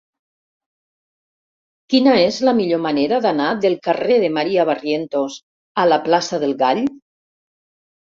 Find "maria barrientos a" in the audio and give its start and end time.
4.41-5.89